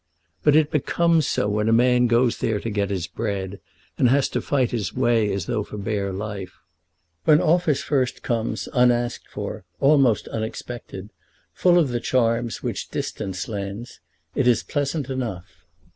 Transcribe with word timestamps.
But 0.41 0.55
it 0.55 0.71
becomes 0.71 1.27
so 1.27 1.47
when 1.47 1.69
a 1.69 1.71
man 1.71 2.07
goes 2.07 2.39
there 2.39 2.59
to 2.59 2.71
get 2.71 2.89
his 2.89 3.05
bread, 3.05 3.59
and 3.99 4.09
has 4.09 4.29
to 4.29 4.41
fight 4.41 4.71
his 4.71 4.95
way 4.95 5.31
as 5.31 5.45
though 5.45 5.61
for 5.61 5.77
bare 5.77 6.11
life. 6.11 6.57
When 7.25 7.39
office 7.39 7.83
first 7.83 8.23
comes, 8.23 8.67
unasked 8.73 9.27
for, 9.27 9.63
almost 9.79 10.27
unexpected, 10.29 11.11
full 11.53 11.77
of 11.77 11.89
the 11.89 11.99
charms 11.99 12.63
which 12.63 12.89
distance 12.89 13.47
lends, 13.47 13.99
it 14.33 14.47
is 14.47 14.63
pleasant 14.63 15.07
enough. 15.07 15.65